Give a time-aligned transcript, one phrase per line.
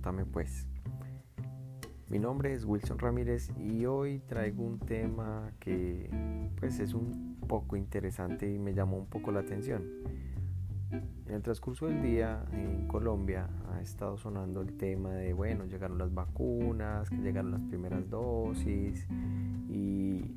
[0.00, 0.66] Contame pues.
[2.08, 6.08] Mi nombre es Wilson Ramírez y hoy traigo un tema que
[6.58, 9.82] pues es un poco interesante y me llamó un poco la atención.
[10.90, 15.98] En el transcurso del día en Colombia ha estado sonando el tema de, bueno, llegaron
[15.98, 19.06] las vacunas, que llegaron las primeras dosis
[19.68, 20.34] y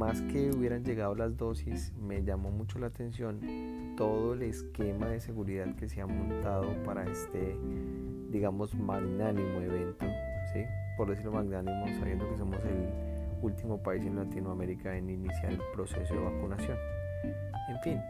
[0.00, 5.20] más que hubieran llegado las dosis, me llamó mucho la atención todo el esquema de
[5.20, 7.54] seguridad que se ha montado para este,
[8.30, 10.06] digamos, magnánimo evento,
[10.54, 10.64] ¿sí?
[10.96, 12.88] por decirlo magnánimo, sabiendo que somos el
[13.42, 16.78] último país en Latinoamérica en iniciar el proceso de vacunación.
[17.68, 18.00] En fin,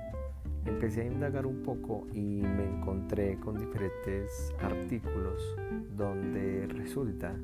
[0.66, 5.42] empecé a indagar un poco y me encontré con diferentes artículos
[5.96, 7.34] donde resulta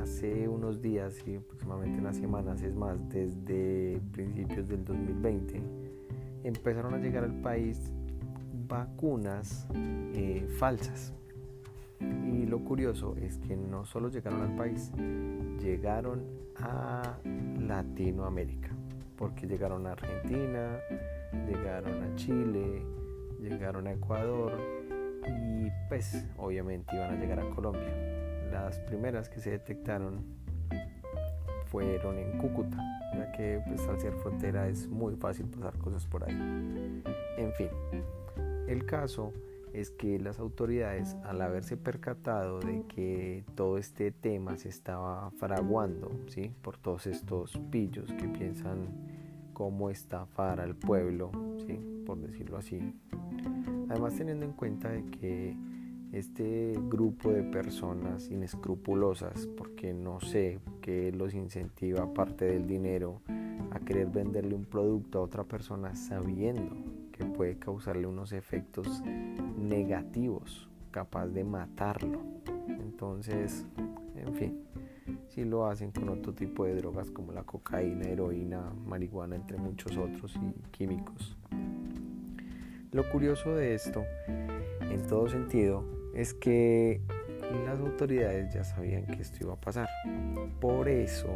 [0.00, 5.62] hace unos días y aproximadamente unas semanas, es más, desde principios del 2020,
[6.44, 7.92] empezaron a llegar al país
[8.68, 9.66] vacunas
[10.14, 11.14] eh, falsas.
[12.00, 14.92] Y lo curioso es que no solo llegaron al país,
[15.60, 16.24] llegaron
[16.56, 17.18] a
[17.58, 18.70] Latinoamérica,
[19.16, 20.78] porque llegaron a Argentina,
[21.46, 22.82] llegaron a Chile,
[23.40, 24.52] llegaron a Ecuador
[25.26, 30.24] y pues obviamente iban a llegar a Colombia las primeras que se detectaron
[31.66, 32.76] fueron en Cúcuta,
[33.14, 37.02] ya que pues, al ser frontera es muy fácil pasar cosas por ahí.
[37.36, 37.68] En fin,
[38.68, 39.32] el caso
[39.72, 46.10] es que las autoridades, al haberse percatado de que todo este tema se estaba fraguando,
[46.28, 46.50] ¿sí?
[46.62, 48.88] por todos estos pillos que piensan
[49.52, 51.30] cómo estafar al pueblo,
[51.66, 51.78] ¿sí?
[52.06, 52.94] por decirlo así,
[53.90, 55.56] además teniendo en cuenta de que
[56.18, 63.20] este grupo de personas inescrupulosas, porque no sé qué los incentiva aparte del dinero
[63.70, 66.74] a querer venderle un producto a otra persona sabiendo
[67.12, 69.02] que puede causarle unos efectos
[69.58, 72.22] negativos, capaz de matarlo.
[72.66, 73.66] Entonces,
[74.16, 74.62] en fin,
[75.28, 79.94] si lo hacen con otro tipo de drogas como la cocaína, heroína, marihuana, entre muchos
[79.98, 81.36] otros y químicos.
[82.92, 84.04] Lo curioso de esto,
[84.80, 87.02] en todo sentido, es que
[87.66, 89.88] las autoridades ya sabían que esto iba a pasar.
[90.60, 91.28] Por eso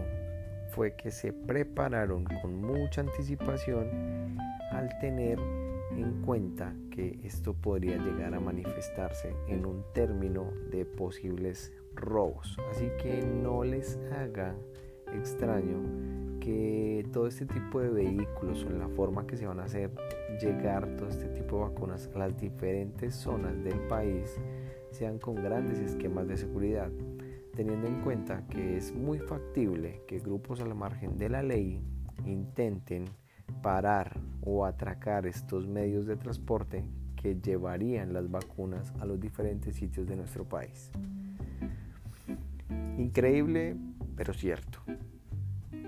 [0.70, 4.38] fue que se prepararon con mucha anticipación
[4.72, 5.38] al tener
[5.96, 12.56] en cuenta que esto podría llegar a manifestarse en un término de posibles robos.
[12.70, 14.54] Así que no les haga
[15.12, 19.90] extraño que todo este tipo de vehículos o la forma que se van a hacer
[20.40, 24.40] llegar todo este tipo de vacunas a las diferentes zonas del país
[24.90, 26.90] sean con grandes esquemas de seguridad,
[27.54, 31.82] teniendo en cuenta que es muy factible que grupos a la margen de la ley
[32.26, 33.04] intenten
[33.62, 36.84] parar o atracar estos medios de transporte
[37.16, 40.90] que llevarían las vacunas a los diferentes sitios de nuestro país.
[42.98, 43.76] Increíble,
[44.16, 44.78] pero cierto.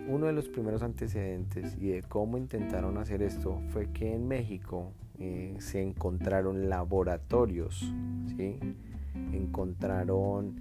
[0.09, 4.93] Uno de los primeros antecedentes y de cómo intentaron hacer esto fue que en México
[5.19, 7.95] eh, se encontraron laboratorios,
[8.37, 8.59] ¿sí?
[9.33, 10.55] Encontraron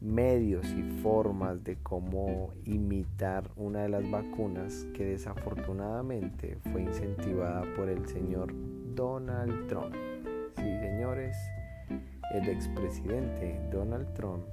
[0.00, 7.88] medios y formas de cómo imitar una de las vacunas que desafortunadamente fue incentivada por
[7.88, 8.52] el señor
[8.94, 9.94] Donald Trump.
[10.56, 11.36] Sí, señores,
[12.34, 14.44] el expresidente Donald Trump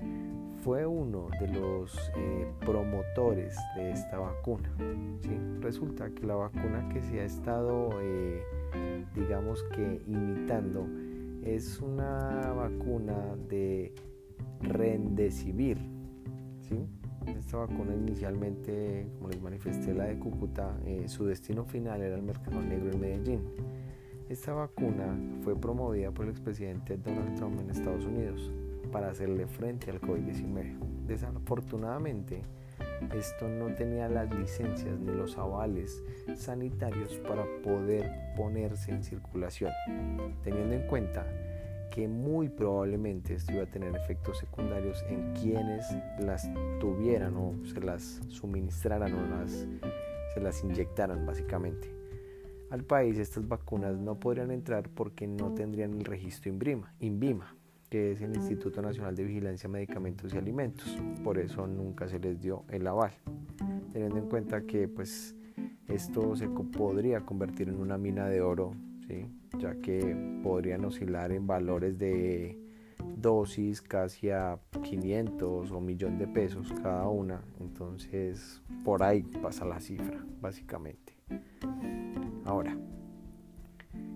[0.64, 4.68] fue uno de los eh, promotores de esta vacuna.
[5.22, 5.38] ¿sí?
[5.60, 8.44] Resulta que la vacuna que se ha estado, eh,
[9.14, 10.88] digamos que, imitando,
[11.46, 13.94] es una vacuna de
[14.62, 15.78] Rendecivir.
[16.62, 16.88] ¿sí?
[17.28, 22.24] Esta vacuna inicialmente, como les manifesté, la de Cúcuta, eh, su destino final era el
[22.24, 23.42] mercado negro en Medellín.
[24.28, 28.52] Esta vacuna fue promovida por el expresidente Donald Trump en Estados Unidos
[28.92, 30.78] para hacerle frente al COVID-19.
[31.06, 32.42] Desafortunadamente,
[33.16, 36.04] esto no tenía las licencias ni los avales
[36.36, 39.72] sanitarios para poder ponerse en circulación,
[40.44, 41.26] teniendo en cuenta
[41.92, 45.86] que muy probablemente esto iba a tener efectos secundarios en quienes
[46.20, 46.50] las
[46.80, 51.90] tuvieran o se las suministraran o se las inyectaran básicamente.
[52.70, 56.52] Al país estas vacunas no podrían entrar porque no tendrían el registro
[57.00, 57.56] INVIMA
[57.90, 60.98] que es el Instituto Nacional de Vigilancia de Medicamentos y Alimentos.
[61.24, 63.12] Por eso nunca se les dio el aval,
[63.94, 65.36] teniendo en cuenta que pues
[65.88, 68.72] esto se podría convertir en una mina de oro,
[69.08, 69.28] ¿sí?
[69.60, 72.60] ya que podrían oscilar en valores de
[73.18, 77.42] dosis casi a 500 o millón de pesos cada una.
[77.60, 81.14] Entonces por ahí pasa la cifra, básicamente.
[82.46, 82.78] Ahora,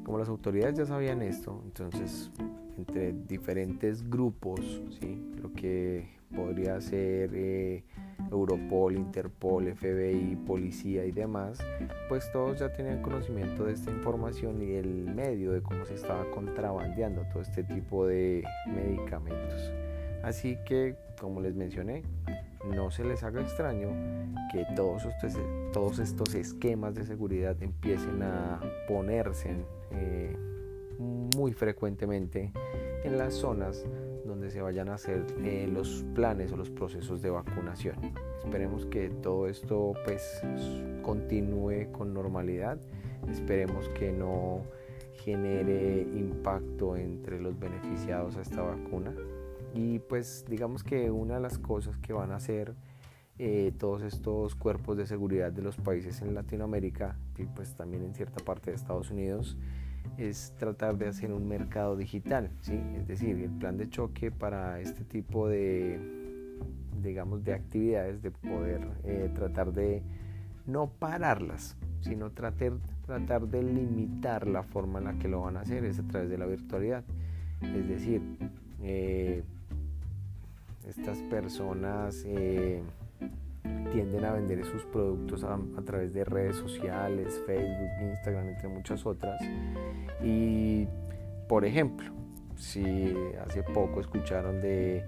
[0.04, 2.32] como las autoridades ya sabían esto, entonces
[2.80, 5.22] entre diferentes grupos, ¿sí?
[5.42, 7.84] lo que podría ser eh,
[8.32, 11.60] Europol, Interpol, FBI, policía y demás,
[12.08, 16.30] pues todos ya tenían conocimiento de esta información y el medio de cómo se estaba
[16.32, 19.72] contrabandeando todo este tipo de medicamentos.
[20.24, 22.04] Así que, como les mencioné,
[22.76, 23.90] no se les haga extraño
[24.52, 25.34] que todos estos,
[25.72, 29.56] todos estos esquemas de seguridad empiecen a ponerse
[29.92, 30.36] eh,
[31.00, 32.52] muy frecuentemente
[33.04, 33.86] en las zonas
[34.26, 37.96] donde se vayan a hacer eh, los planes o los procesos de vacunación.
[38.44, 40.42] Esperemos que todo esto pues
[41.02, 42.78] continúe con normalidad.
[43.30, 44.62] Esperemos que no
[45.24, 49.14] genere impacto entre los beneficiados a esta vacuna.
[49.74, 52.76] Y pues digamos que una de las cosas que van a hacer
[53.38, 58.14] eh, todos estos cuerpos de seguridad de los países en Latinoamérica y pues también en
[58.14, 59.58] cierta parte de Estados Unidos
[60.20, 62.80] es tratar de hacer un mercado digital, ¿sí?
[62.98, 66.00] es decir, el plan de choque para este tipo de,
[67.02, 70.04] digamos, de actividades, de poder eh, tratar de
[70.66, 72.74] no pararlas, sino tratar,
[73.06, 76.30] tratar de limitar la forma en la que lo van a hacer, es a través
[76.30, 77.04] de la virtualidad.
[77.62, 78.22] Es decir,
[78.82, 79.44] eh,
[80.88, 82.82] estas personas eh,
[83.92, 89.42] tienden a vender sus productos a, través de redes sociales, Facebook, Instagram, entre muchas otras.
[90.24, 90.88] Y,
[91.48, 92.12] por ejemplo,
[92.56, 95.04] si hace poco escucharon de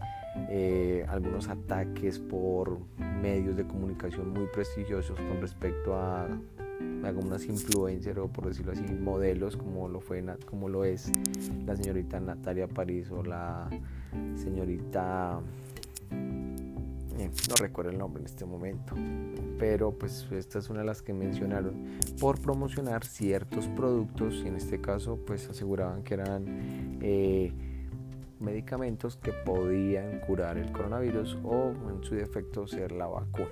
[0.50, 2.80] eh, algunos ataques por
[3.22, 6.28] medios de comunicación muy prestigiosos con respecto a
[7.04, 11.12] algunas influencers o por decirlo así modelos como lo fue como lo es
[11.66, 13.69] la señorita Natalia París o la
[14.36, 15.42] señorita
[17.27, 18.95] no recuerdo el nombre en este momento,
[19.59, 24.56] pero pues esta es una de las que mencionaron por promocionar ciertos productos y en
[24.56, 27.53] este caso pues aseguraban que eran eh,
[28.39, 33.50] medicamentos que podían curar el coronavirus o en su defecto ser la vacuna.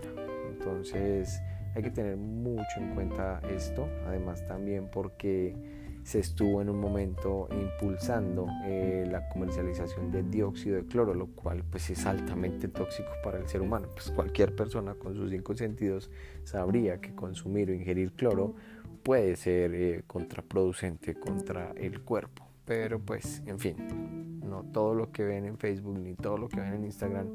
[0.49, 1.41] Entonces
[1.75, 5.78] hay que tener mucho en cuenta esto, además también porque
[6.09, 11.63] se estuvo en un momento impulsando eh, la comercialización de dióxido de cloro, lo cual
[11.69, 13.89] pues es altamente tóxico para el ser humano.
[13.93, 16.09] Pues cualquier persona con sus cinco sentidos
[16.45, 18.55] sabría que consumir o ingerir cloro
[19.03, 22.43] puede ser eh, contraproducente contra el cuerpo.
[22.65, 26.59] Pero pues, en fin, no todo lo que ven en Facebook ni todo lo que
[26.59, 27.27] ven en Instagram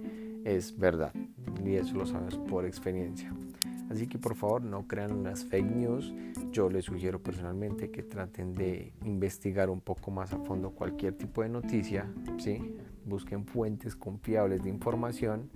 [0.45, 1.13] es verdad.
[1.65, 3.33] Y eso lo sabemos por experiencia.
[3.95, 6.13] Así que por favor no crean las fake news.
[6.51, 11.43] Yo les sugiero personalmente que traten de investigar un poco más a fondo cualquier tipo
[11.43, 12.13] de noticia.
[12.39, 12.75] ¿sí?
[13.05, 15.49] Busquen fuentes confiables de información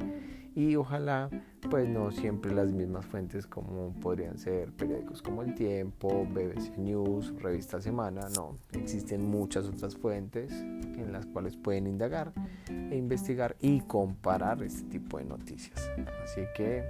[0.59, 1.31] y ojalá
[1.71, 7.33] pues no siempre las mismas fuentes como podrían ser periódicos como El Tiempo, BBC News,
[7.41, 12.33] Revista Semana, no, existen muchas otras fuentes en las cuales pueden indagar
[12.69, 15.93] e investigar y comparar este tipo de noticias.
[16.25, 16.83] Así que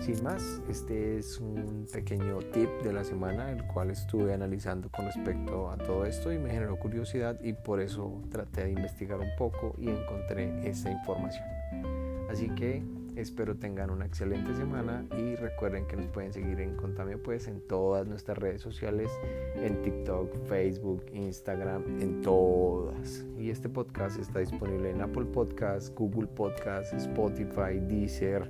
[0.00, 5.04] sin más, este es un pequeño tip de la semana el cual estuve analizando con
[5.04, 9.30] respecto a todo esto y me generó curiosidad y por eso traté de investigar un
[9.38, 11.99] poco y encontré esa información.
[12.30, 12.80] Así que
[13.16, 17.60] espero tengan una excelente semana y recuerden que nos pueden seguir en Contame Pues en
[17.60, 19.10] todas nuestras redes sociales,
[19.56, 23.26] en TikTok, Facebook, Instagram, en todas.
[23.36, 28.48] Y este podcast está disponible en Apple Podcasts, Google Podcasts, Spotify, Deezer,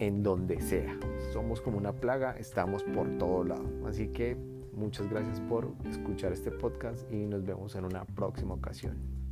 [0.00, 0.98] en donde sea.
[1.32, 3.70] Somos como una plaga, estamos por todo lado.
[3.86, 4.36] Así que
[4.72, 9.23] muchas gracias por escuchar este podcast y nos vemos en una próxima ocasión.